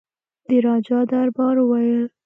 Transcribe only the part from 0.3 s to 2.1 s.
د راجا دربار وویل.